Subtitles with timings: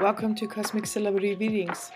[0.00, 1.92] Welcome to Cosmic Celebrity Readings.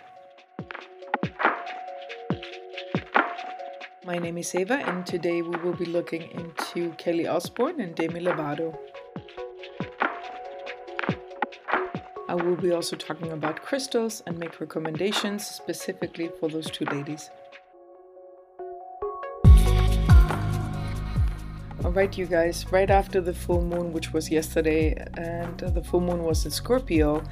[4.05, 8.21] My name is Eva, and today we will be looking into Kelly Osbourne and Demi
[8.21, 8.79] Lovato.
[12.29, 17.31] I will be also talking about crystals and make recommendations specifically for those two ladies.
[21.97, 26.25] Alright, you guys, right after the full moon, which was yesterday, and the full moon
[26.25, 27.25] was in Scorpio,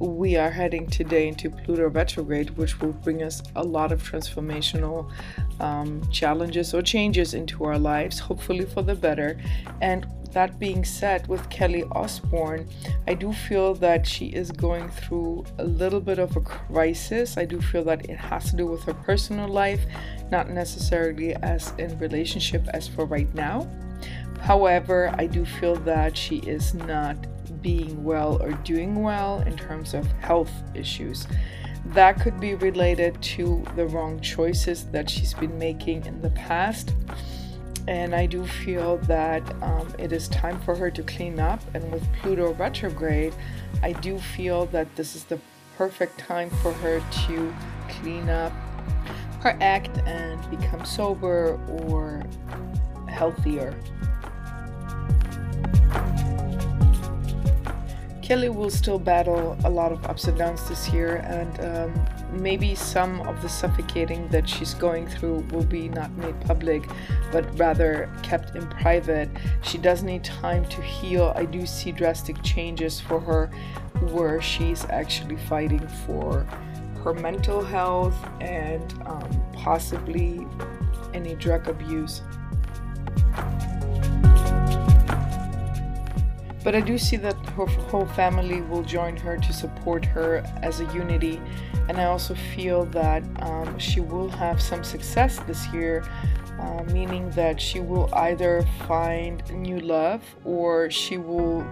[0.00, 5.08] we are heading today into Pluto retrograde, which will bring us a lot of transformational
[5.60, 9.40] um, challenges or changes into our lives, hopefully for the better.
[9.80, 12.68] And that being said, with Kelly Osbourne,
[13.06, 17.36] I do feel that she is going through a little bit of a crisis.
[17.36, 19.86] I do feel that it has to do with her personal life,
[20.32, 23.70] not necessarily as in relationship as for right now.
[24.40, 27.16] However, I do feel that she is not
[27.62, 31.26] being well or doing well in terms of health issues.
[31.86, 36.94] That could be related to the wrong choices that she's been making in the past.
[37.86, 41.60] And I do feel that um, it is time for her to clean up.
[41.74, 43.34] And with Pluto retrograde,
[43.82, 45.40] I do feel that this is the
[45.78, 47.54] perfect time for her to
[47.88, 48.52] clean up
[49.40, 52.22] her act and become sober or
[53.08, 53.74] healthier.
[58.28, 62.74] Kelly will still battle a lot of ups and downs this year, and um, maybe
[62.74, 66.86] some of the suffocating that she's going through will be not made public,
[67.32, 69.30] but rather kept in private.
[69.62, 71.32] She does need time to heal.
[71.36, 73.46] I do see drastic changes for her
[74.12, 76.46] where she's actually fighting for
[77.02, 80.46] her mental health and um, possibly
[81.14, 82.20] any drug abuse.
[86.68, 90.80] But I do see that her whole family will join her to support her as
[90.80, 91.40] a unity.
[91.88, 96.04] And I also feel that um, she will have some success this year,
[96.60, 101.66] uh, meaning that she will either find new love or she will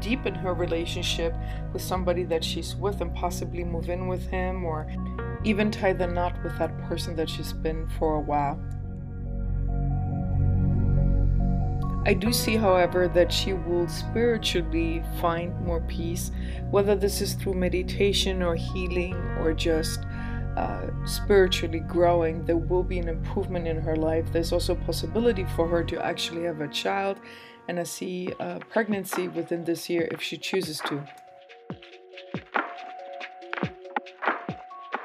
[0.00, 1.34] deepen her relationship
[1.74, 4.86] with somebody that she's with and possibly move in with him or
[5.44, 8.58] even tie the knot with that person that she's been for a while.
[12.06, 16.30] I do see, however, that she will spiritually find more peace,
[16.70, 20.00] whether this is through meditation or healing or just
[20.56, 22.44] uh, spiritually growing.
[22.44, 24.26] There will be an improvement in her life.
[24.32, 27.20] There's also a possibility for her to actually have a child,
[27.68, 31.02] and I see a pregnancy within this year if she chooses to.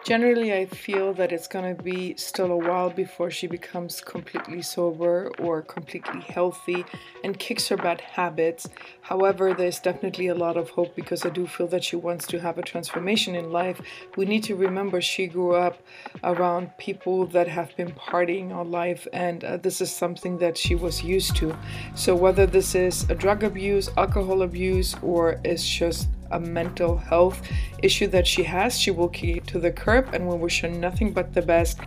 [0.10, 4.64] Generally, I feel that it's going to be still a while before she becomes completely
[4.64, 6.84] sober or completely healthy
[7.24, 8.68] and kicks her bad habits.
[9.02, 12.40] However, there's definitely a lot of hope because I do feel that she wants to
[12.40, 13.80] have a transformation in life.
[14.18, 15.78] We need to remember she grew up
[16.24, 20.74] around people that have been partying all life, and uh, this is something that she
[20.74, 21.56] was used to.
[21.94, 27.42] So, whether this is a drug abuse, alcohol abuse, or it's just a mental health
[27.84, 31.12] issue that she has, she will keep to the curb and we wish her nothing
[31.14, 31.80] but the best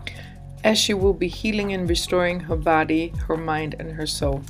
[0.65, 4.43] as she will be healing and restoring her body, her mind, and her soul.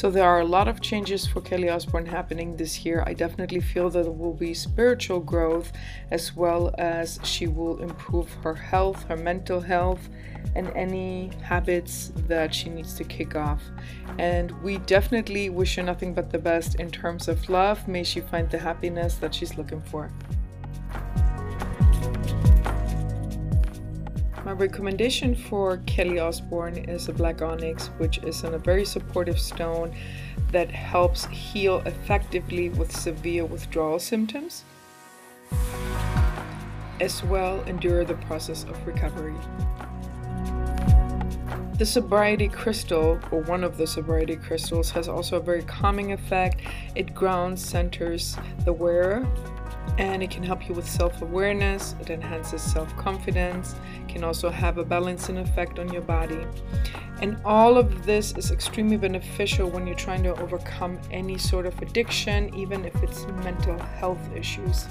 [0.00, 3.04] So there are a lot of changes for Kelly Osbourne happening this year.
[3.06, 5.72] I definitely feel that there will be spiritual growth
[6.10, 10.08] as well as she will improve her health, her mental health,
[10.56, 13.62] and any habits that she needs to kick off.
[14.18, 17.86] And we definitely wish her nothing but the best in terms of love.
[17.86, 20.10] May she find the happiness that she's looking for.
[24.42, 29.94] My recommendation for Kelly Osbourne is a black onyx, which is a very supportive stone
[30.50, 34.64] that helps heal effectively with severe withdrawal symptoms,
[37.00, 39.34] as well endure the process of recovery.
[41.76, 46.62] The sobriety crystal, or one of the sobriety crystals, has also a very calming effect.
[46.94, 49.26] It grounds, centers the wearer,
[49.98, 51.94] and it can help you with self awareness.
[52.00, 53.74] It enhances self confidence,
[54.08, 56.46] can also have a balancing effect on your body.
[57.20, 61.80] And all of this is extremely beneficial when you're trying to overcome any sort of
[61.82, 64.86] addiction, even if it's mental health issues.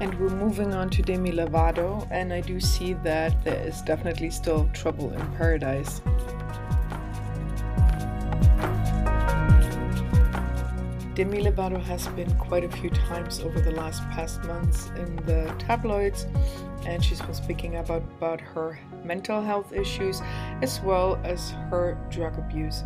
[0.00, 4.30] And we're moving on to Demi Lovato, and I do see that there is definitely
[4.30, 6.00] still trouble in paradise.
[11.20, 15.54] Demi Lovato has been quite a few times over the last past months in the
[15.58, 16.26] tabloids,
[16.86, 20.22] and she's been speaking about, about her mental health issues
[20.62, 22.84] as well as her drug abuse.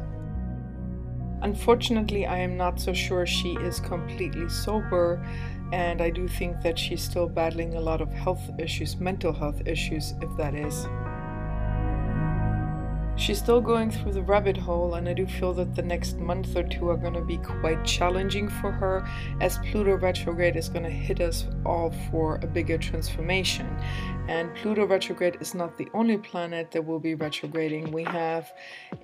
[1.43, 5.25] Unfortunately, I am not so sure she is completely sober,
[5.73, 9.63] and I do think that she's still battling a lot of health issues, mental health
[9.65, 10.89] issues, if that is.
[13.16, 16.56] She's still going through the rabbit hole, and I do feel that the next month
[16.56, 19.08] or two are going to be quite challenging for her
[19.40, 23.69] as Pluto retrograde is going to hit us all for a bigger transformation.
[24.26, 27.93] And Pluto retrograde is not the only planet that will be retrograding.
[27.93, 28.50] We have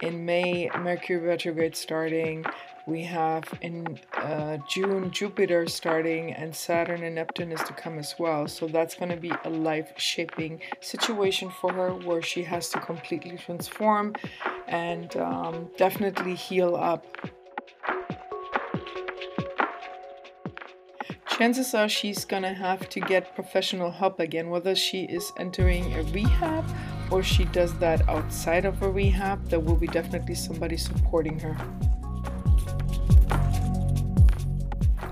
[0.01, 2.45] in May Mercury retrograde starting,
[2.87, 8.15] we have in uh, June Jupiter starting and Saturn and Neptune is to come as
[8.19, 8.49] well.
[8.49, 12.81] So that's going to be a life shaping situation for her where she has to
[12.81, 14.15] completely transform
[14.67, 17.05] and um, definitely heal up.
[21.41, 26.03] Chances are she's gonna have to get professional help again, whether she is entering a
[26.13, 26.67] rehab
[27.11, 29.49] or she does that outside of a rehab.
[29.49, 31.57] There will be definitely somebody supporting her.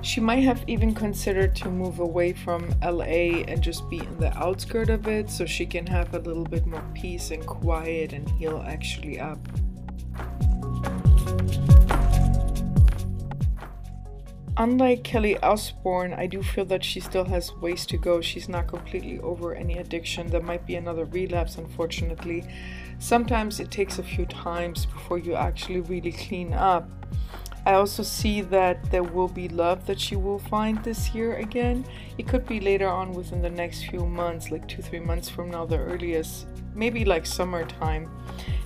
[0.02, 4.36] She might have even considered to move away from LA and just be in the
[4.36, 8.28] outskirt of it so she can have a little bit more peace and quiet and
[8.32, 9.38] heal actually up.
[14.60, 18.20] Unlike Kelly Osbourne, I do feel that she still has ways to go.
[18.20, 20.26] She's not completely over any addiction.
[20.26, 22.44] There might be another relapse, unfortunately.
[22.99, 26.90] Sometimes it takes a few times before you actually really clean up.
[27.69, 31.85] I also see that there will be love that she will find this year again.
[32.17, 35.50] It could be later on within the next few months, like two, three months from
[35.50, 38.09] now, the earliest, maybe like summertime.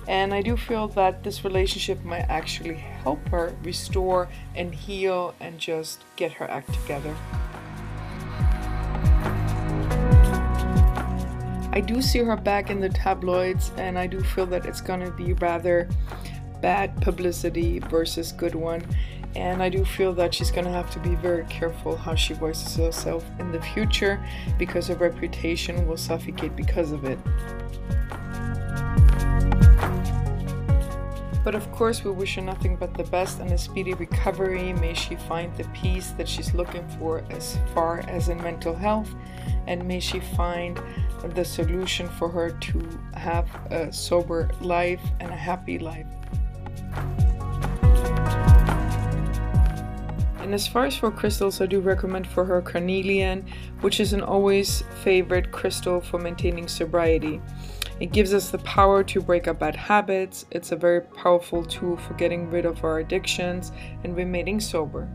[0.07, 5.59] And I do feel that this relationship might actually help her restore and heal and
[5.59, 7.13] just get her act together.
[11.73, 15.11] I do see her back in the tabloids, and I do feel that it's gonna
[15.11, 15.89] be rather
[16.63, 18.81] bad publicity versus good one.
[19.35, 22.33] And I do feel that she's going to have to be very careful how she
[22.33, 24.23] voices herself in the future
[24.57, 27.19] because her reputation will suffocate because of it.
[31.43, 34.71] But of course, we wish her nothing but the best and a speedy recovery.
[34.71, 39.13] May she find the peace that she's looking for as far as in mental health,
[39.67, 40.79] and may she find
[41.35, 46.07] the solution for her to have a sober life and a happy life.
[50.43, 53.45] And as far as for crystals, I do recommend for her carnelian,
[53.79, 57.41] which is an always favorite crystal for maintaining sobriety.
[58.01, 60.45] It gives us the power to break up bad habits.
[60.51, 63.71] It's a very powerful tool for getting rid of our addictions
[64.03, 65.09] and remaining sober.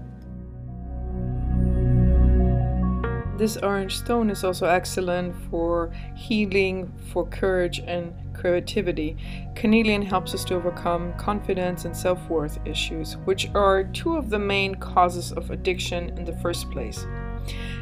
[3.37, 9.17] This orange stone is also excellent for healing, for courage, and creativity.
[9.55, 14.39] Carnelian helps us to overcome confidence and self worth issues, which are two of the
[14.39, 17.07] main causes of addiction in the first place.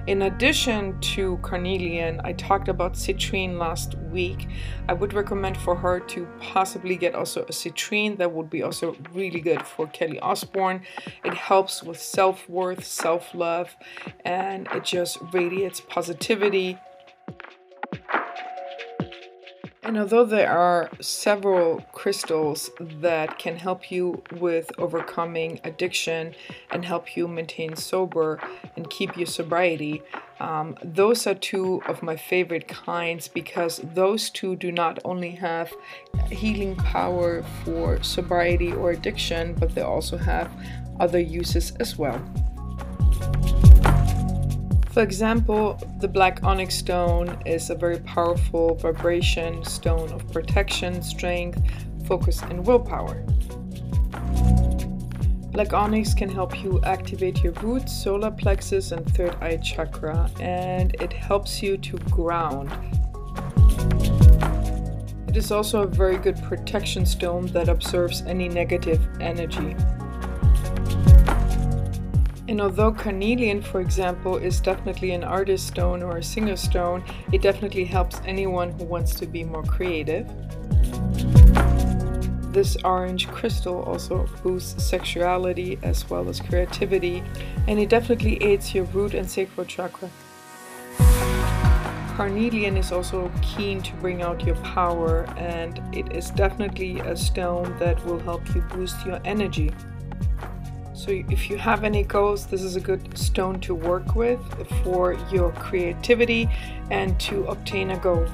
[0.06, 4.46] In addition to carnelian, I talked about citrine last week.
[4.88, 8.96] I would recommend for her to possibly get also a citrine that would be also
[9.12, 10.82] really good for Kelly Osbourne.
[11.24, 13.74] It helps with self worth, self love,
[14.24, 16.78] and it just radiates positivity
[19.86, 26.34] and although there are several crystals that can help you with overcoming addiction
[26.72, 28.40] and help you maintain sober
[28.74, 30.02] and keep your sobriety,
[30.40, 35.72] um, those are two of my favorite kinds because those two do not only have
[36.32, 40.50] healing power for sobriety or addiction, but they also have
[40.98, 42.20] other uses as well.
[44.96, 51.60] For example, the black onyx stone is a very powerful vibration stone of protection, strength,
[52.06, 53.22] focus, and willpower.
[55.52, 60.94] Black onyx can help you activate your root, solar plexus, and third eye chakra, and
[60.94, 62.72] it helps you to ground.
[65.28, 69.76] It is also a very good protection stone that absorbs any negative energy.
[72.48, 77.42] And although carnelian, for example, is definitely an artist stone or a singer stone, it
[77.42, 80.26] definitely helps anyone who wants to be more creative.
[82.52, 87.22] This orange crystal also boosts sexuality as well as creativity,
[87.66, 90.08] and it definitely aids your root and sacral chakra.
[92.16, 97.76] Carnelian is also keen to bring out your power, and it is definitely a stone
[97.78, 99.70] that will help you boost your energy.
[100.96, 104.40] So if you have any goals, this is a good stone to work with
[104.82, 106.48] for your creativity
[106.90, 108.26] and to obtain a goal.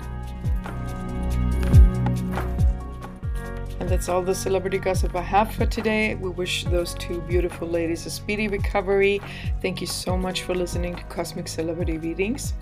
[3.81, 6.14] And that's all the celebrity gossip I have for today.
[6.14, 9.21] We wish those two beautiful ladies a speedy recovery.
[9.61, 12.54] Thank you so much for listening to Cosmic Celebrity Readings.